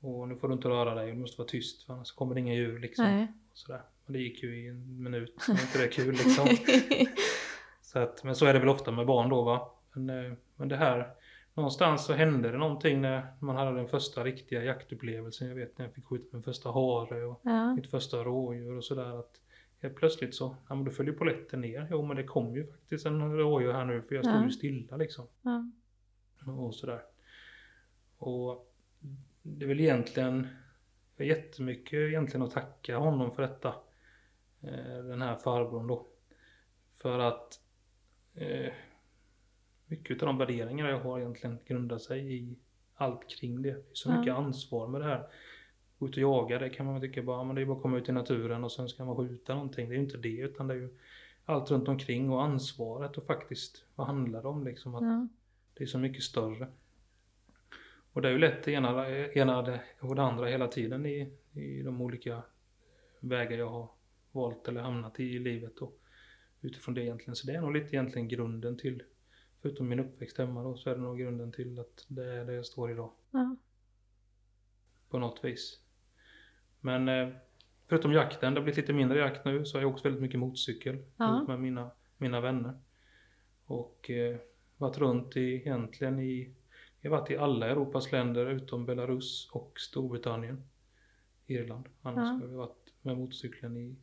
[0.00, 2.40] och nu får du inte röra dig, du måste vara tyst för annars kommer det
[2.40, 3.04] inga djur liksom.
[3.04, 3.26] Nej.
[3.52, 3.82] Och sådär.
[4.06, 6.48] Men det gick ju i en minut, så var inte det kul liksom.
[7.82, 9.70] Så att, men så är det väl ofta med barn då va.
[9.92, 11.10] Men, eh, men det här,
[11.54, 15.48] någonstans så hände det någonting när man hade den första riktiga jaktupplevelsen.
[15.48, 17.74] Jag vet när jag fick skjuta min första hare och ja.
[17.74, 19.18] mitt första rådjur och sådär.
[19.18, 19.40] Att
[19.82, 21.88] helt plötsligt så, ja men då följde polletten ner.
[21.90, 24.44] Jo men det kom ju faktiskt en rådjur här nu för jag stod Ja.
[24.44, 25.26] ju stilla liksom.
[25.42, 25.64] Ja.
[26.52, 27.02] Och sådär.
[28.18, 28.72] Och
[29.42, 30.48] det är väl egentligen
[31.16, 33.74] jag har jättemycket egentligen att tacka honom för detta.
[34.60, 36.06] Eh, Den här farbrorn då.
[36.94, 37.60] För att
[38.34, 38.72] eh,
[39.90, 42.54] mycket av de värderingar jag har egentligen grundar sig i
[42.94, 43.70] allt kring det.
[43.70, 45.26] Det är så mycket ansvar med det här.
[45.98, 47.98] Gå ut och jaga, det kan man tycka bara, men det är bara att komma
[47.98, 49.88] ut i naturen och sen ska man skjuta någonting.
[49.88, 50.88] Det är ju inte det, utan det är ju
[51.44, 54.94] allt runt omkring och ansvaret och faktiskt, vad handlar det om liksom?
[54.94, 55.28] Att Ja.
[55.74, 56.68] det är så mycket större.
[58.12, 61.82] Och det är ju lätt det ena, ena och det andra hela tiden i, i
[61.82, 62.42] de olika
[63.20, 63.88] vägar jag har
[64.32, 65.78] valt eller hamnat i i livet.
[65.78, 66.00] Och
[66.60, 67.36] utifrån det egentligen.
[67.36, 69.02] Så det är nog lite egentligen grunden till,
[69.62, 72.52] förutom min uppväxt hemma då, så är det nog grunden till att det är där
[72.52, 73.10] jag står idag.
[73.30, 73.56] Ja.
[75.08, 75.80] På något vis.
[76.80, 77.28] Men eh,
[77.88, 80.40] förutom jakten, det har blivit lite mindre jakt nu, så har jag åkt väldigt mycket
[80.40, 81.44] motorcykel Ja.
[81.48, 82.74] med mina, mina vänner.
[83.64, 84.36] Och eh,
[84.76, 86.54] varit runt i, egentligen i,
[87.00, 90.62] jag har varit i alla Europas länder utom Belarus och Storbritannien.
[91.46, 91.88] Irland.
[92.02, 92.32] Annars Ja.
[92.32, 93.96] har vi varit med motorcykeln i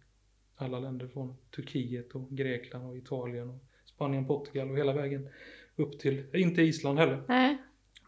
[0.56, 3.64] alla länder från Turkiet och Grekland och Italien och
[3.98, 5.30] Spanien, Portugal och hela vägen
[5.76, 7.58] upp till, inte Island heller, Nej.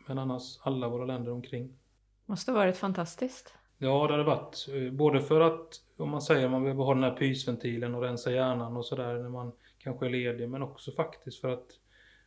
[0.08, 1.74] men annars alla våra länder omkring.
[2.26, 3.54] Måste ha varit fantastiskt.
[3.78, 4.68] Ja, det hade varit.
[4.74, 8.32] eh, Både för att, om man säger, man behöver ha den här pysventilen och rensa
[8.32, 11.68] hjärnan och sådär när man kanske är ledig, men också faktiskt för att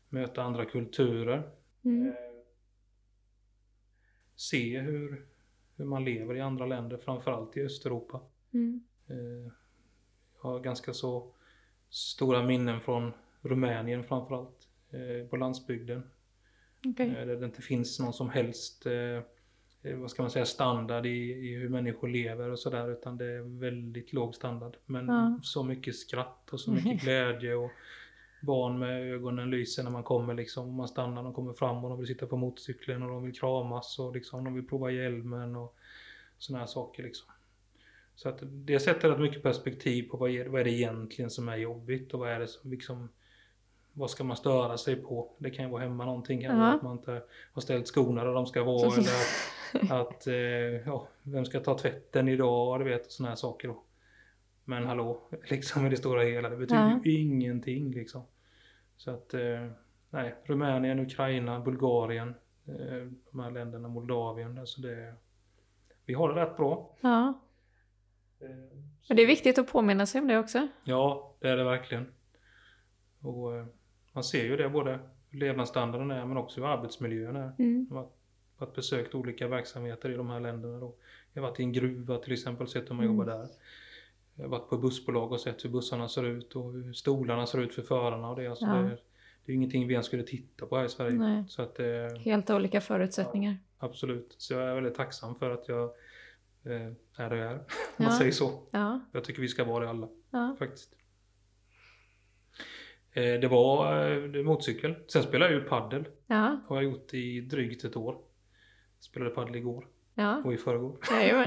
[0.09, 1.51] möta andra kulturer.
[1.85, 2.07] Mm.
[2.09, 2.14] Eh,
[4.37, 5.27] Se hur,
[5.77, 8.20] hur man lever i andra länder, framförallt i Östeuropa.
[8.55, 8.85] Mm.
[9.09, 9.53] Eh,
[10.42, 11.33] Jag har ganska så
[11.90, 16.02] stora minnen från Rumänien framförallt, eh, på landsbygden.
[16.87, 17.09] Okej.
[17.09, 18.92] Eh, Där det inte finns någon som helst, eh,
[19.83, 22.90] eh, vad ska man säga, standard i, i hur människor lever och sådär.
[22.92, 24.76] Utan det är väldigt låg standard.
[24.87, 25.38] Men Ja.
[25.42, 27.70] så mycket skratt och så mycket glädje och
[28.42, 30.74] barn med ögonen lyser när man kommer liksom.
[30.74, 33.98] Man stannar, de kommer fram och de vill sitta på motorcykeln och de vill kramas
[33.98, 35.76] och liksom, de vill prova hjälmen och
[36.38, 37.28] sådana här saker liksom.
[38.14, 41.48] Så att det sätter rätt mycket perspektiv på vad är, vad är det egentligen som
[41.48, 43.09] är jobbigt och vad är det som liksom
[43.92, 45.31] vad ska man störa sig på?
[45.38, 46.74] Det kan ju vara hemma någonting, vara Ja.
[46.74, 50.35] att man inte har ställt skorna där de ska vara eller att, att eh,
[50.87, 52.81] ja, vem ska ta tvätten idag?
[52.81, 53.83] Du vet, sådana här saker då.
[54.64, 57.00] Men hallå, liksom i det stora hela, det betyder Ja.
[57.05, 58.22] ju ingenting liksom.
[58.96, 59.68] Så att, eh,
[60.11, 62.35] nej, Rumänien, Ukraina, Bulgarien,
[62.66, 65.14] eh, de här länderna, Moldavien, alltså det,
[66.05, 66.96] vi har det rätt bra.
[67.00, 67.40] Ja.
[68.40, 68.48] Eh,
[69.09, 70.68] Men det är viktigt att påminna sig om det också.
[70.85, 72.12] Ja, det är det verkligen.
[73.22, 73.66] Och eh,
[74.12, 74.98] man ser ju det både
[75.31, 77.53] hur levnadsstandarden är men också hur arbetsmiljön är.
[77.59, 77.87] Mm.
[77.90, 78.09] Jag har
[78.59, 80.94] varit- besökt olika verksamheter i de här länderna då.
[81.33, 83.16] Jag har varit i en gruva till exempel och sett hur man Mm.
[83.16, 83.48] jobbar där.
[84.35, 87.61] Jag har varit på bussbolag och sett hur bussarna ser ut och hur stolarna ser
[87.61, 88.46] ut för förarna och det.
[88.46, 88.72] Alltså Ja.
[88.75, 88.98] det,
[89.46, 91.12] det är ingenting vi ens skulle titta på här i Sverige.
[91.14, 91.44] Nej.
[91.48, 91.87] Så att eh,
[92.25, 93.57] Helt olika förutsättningar.
[93.79, 94.35] absolut.
[94.38, 95.85] Så jag är väldigt tacksam för att jag
[96.64, 97.55] eh, är där jag är.
[97.57, 97.61] Om
[97.96, 98.05] Ja.
[98.05, 98.62] man säger så.
[98.70, 99.01] Ja.
[99.12, 100.57] Jag tycker vi ska vara det alla Ja.
[100.59, 100.94] faktiskt.
[103.12, 104.94] Eh, Det var eh, motorcykel.
[105.07, 106.05] Sen spelar jag ju paddel.
[106.27, 106.61] Ja.
[106.68, 108.16] Har jag gjort i drygt ett år.
[109.01, 109.87] Spelade paddel igår.
[110.14, 110.96] Ja, och i förrgår.
[111.11, 111.46] jajamän.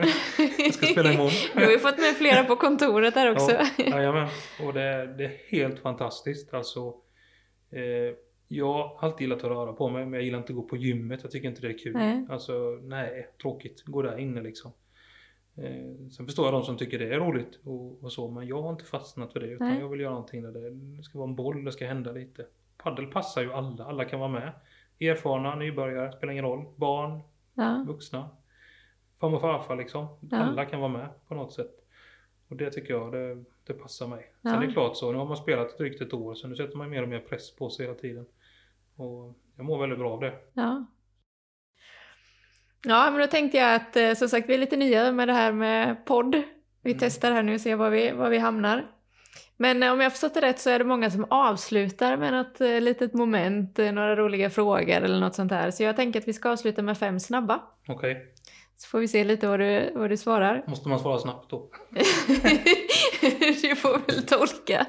[0.57, 1.31] Jag ska spela imorgon.
[1.55, 3.51] Du har ju fått med flera på kontoret där också.
[3.51, 4.27] Ja, jajamän.
[4.65, 6.53] Och det, är- det är helt fantastiskt.
[6.53, 6.93] Alltså,
[7.71, 8.15] eh,
[8.47, 10.77] jag har alltid gillat att röra på mig, men jag gillar inte att gå på
[10.77, 11.19] gymmet.
[11.23, 11.93] Jag tycker inte det är kul.
[11.93, 12.25] Nej.
[12.29, 13.83] Alltså, nej, tråkigt.
[13.85, 14.71] Gå där inne liksom.
[15.57, 18.61] Eh, sen förstår jag de som tycker det är roligt och, och så, men jag
[18.61, 19.47] har inte fastnat för det.
[19.47, 19.79] Utan Nej.
[19.79, 22.45] jag vill göra någonting där det, det ska vara en boll, det ska hända lite.
[22.77, 24.51] Paddel passar ju alla, alla kan vara med.
[24.99, 26.65] Erfarna, nybörjare, spelar ingen roll.
[26.75, 27.19] Barn,
[27.53, 28.29] Ja, vuxna.
[29.19, 30.07] Farmor och farfar liksom.
[30.31, 30.37] Ja.
[30.37, 31.71] Alla kan vara med på något sätt.
[32.47, 34.31] Och det tycker jag, det, det passar mig.
[34.41, 34.49] Ja.
[34.49, 36.77] Sen är det klart så, nu har man spelat drygt ett år så nu sätter
[36.77, 38.25] man mer och mer press på sig hela tiden.
[38.95, 40.33] Och jag mår väldigt bra av det.
[40.53, 40.85] ja.
[42.87, 45.33] Ja, men då tänkte jag att eh, som sagt vi är lite nya med det
[45.33, 46.35] här med podd.
[46.83, 46.99] Vi Mm.
[46.99, 48.85] testar här nu och ser var vi, var vi hamnar.
[49.57, 52.61] Men eh, om jag förstått det rätt så är det många som avslutar med något
[52.61, 55.71] eh, litet moment, några roliga frågor eller något sånt här.
[55.71, 57.61] Så jag tänker att vi ska avsluta med fem snabba.
[57.87, 58.17] Okej,
[58.77, 60.63] Så får vi se lite vad du, vad du svarar.
[60.67, 61.69] måste man svara snabbt då?
[63.61, 64.85] du får väl tolka,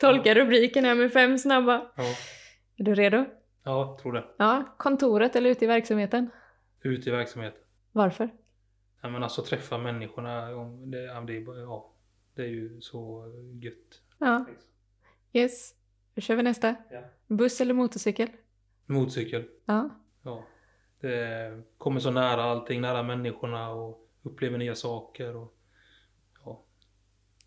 [0.00, 1.82] tolka rubriken här med fem snabba.
[1.96, 2.02] Ja,
[2.78, 3.24] Är du redo?
[3.64, 4.24] ja tror det.
[4.38, 6.30] Ja, kontoret eller ute i verksamheten?
[6.82, 7.60] Ut i verksamheten.
[7.92, 8.30] Varför?
[9.00, 11.92] Ja, men alltså träffa människorna, om det, ja, det, ja,
[12.34, 14.02] det är ju så gött.
[14.18, 14.46] Ja,
[15.32, 15.74] yes.
[16.14, 16.74] Då kör vi nästa.
[16.90, 17.00] Ja.
[17.26, 18.28] Buss eller motorcykel?
[18.86, 19.44] Motorcykel.
[19.64, 19.90] Ja.
[20.22, 20.44] Ja.
[21.00, 25.36] Det kommer så nära allting, nära människorna och upplever nya saker.
[25.36, 25.56] Och,
[26.44, 26.62] ja.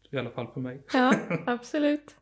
[0.09, 0.83] I alla fall för mig.
[0.93, 1.13] Ja,
[1.45, 2.15] absolut.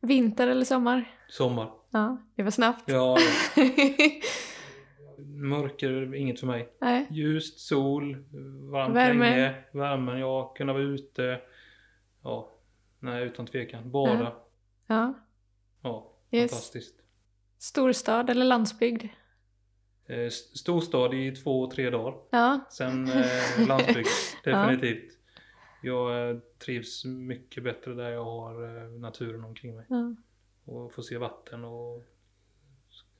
[0.00, 1.10] Vinter eller sommar?
[1.28, 1.72] Sommar.
[1.90, 2.82] Ja, det var snabbt.
[2.86, 3.16] Ja,
[5.24, 6.72] mörker inget för mig.
[6.80, 7.06] Nej.
[7.10, 8.16] Ljust, sol,
[8.70, 9.30] varmt Värme.
[9.30, 11.40] länge, värmen, ja, kunna vara ute.
[12.22, 12.52] Ja,
[12.98, 13.90] nej utan tvekan.
[13.90, 14.18] Bada.
[14.22, 14.44] Ja.
[14.86, 15.14] Ja.
[15.82, 16.50] Ja, Yes.
[16.50, 17.00] fantastiskt.
[17.58, 19.04] Storstad eller landsbygd?
[20.06, 22.14] Eh, st- Storstad i två, tre dagar.
[22.30, 22.60] Ja.
[22.70, 24.06] Sen eh, landsbygd,
[24.44, 24.58] Ja.
[24.66, 25.12] definitivt.
[25.82, 29.86] Jag eh, trivs mycket bättre där jag har eh, naturen omkring mig.
[29.88, 30.14] Ja.
[30.64, 32.04] Och får se vatten och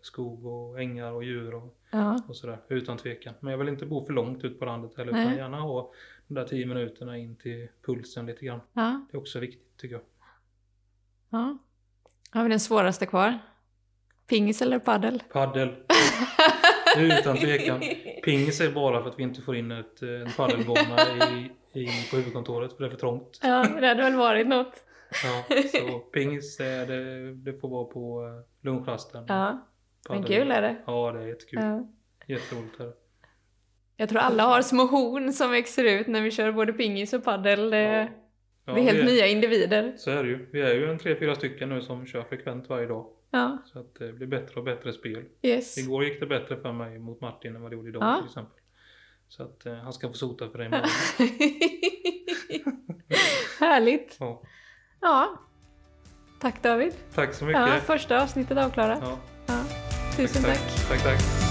[0.06, 2.18] skog och ängar och djur och, ja.
[2.28, 2.58] och sådär.
[2.68, 3.34] Utan tvekan.
[3.40, 5.12] Men jag vill inte bo för långt ut på landet heller.
[5.12, 5.22] Nej.
[5.24, 5.92] Utan gärna ha
[6.26, 8.60] de där tio minuterna in till pulsen lite grann.
[8.72, 9.06] ja.
[9.10, 10.02] Det är också viktigt tycker jag.
[11.30, 11.58] ja.
[12.30, 13.38] Har vi den svåraste kvar?
[14.26, 15.22] Pingis eller paddel?
[15.32, 15.74] Paddel.
[16.98, 17.80] Utan tvekan.
[18.24, 22.16] Pingis är bara för att vi inte får in ett, en paddelbana i, i, på
[22.16, 23.40] huvudkontoret för det är för trångt.
[23.42, 24.84] Ja, det hade väl varit något.
[25.24, 29.24] Ja, så pingis är det, det får vara på eh, lunchrasten.
[29.28, 29.66] Ja,
[30.08, 30.76] men kul är det.
[30.86, 31.60] Ja, det är jättekul.
[31.62, 31.88] Ja.
[32.26, 32.92] Jätteroligt är det.
[33.96, 37.24] Jag tror alla har små horn som växer ut när vi kör både pingis och
[37.24, 37.70] paddel.
[37.70, 38.08] Det,
[38.68, 39.94] Ja, vi är helt vi nya individer.
[39.96, 40.48] Så är det ju.
[40.52, 43.06] Vi är ju en tre, fyra stycken nu som kör frekvent varje dag.
[43.30, 45.24] Ja, Så att det blir bättre och bättre spel.
[45.42, 45.78] yes.
[45.78, 48.16] Igår gick det bättre för mig mot Martin än vad det gjorde idag Ja.
[48.16, 48.60] till exempel.
[49.28, 50.80] Så att eh, han ska få sota för det imorgon.
[53.60, 54.16] Härligt.
[54.20, 54.42] Ja.
[55.00, 55.38] Ja.
[56.40, 56.92] Tack David.
[57.14, 57.60] Tack så mycket.
[57.60, 58.98] Ja, första avsnittet avklarat.
[59.02, 59.85] Ja, Ja.
[60.16, 60.88] Tusen tack, tack.
[60.88, 61.02] tack.
[61.02, 61.45] tack, tack.